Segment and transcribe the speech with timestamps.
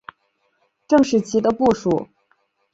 [0.87, 2.07] 郑士琦的部属。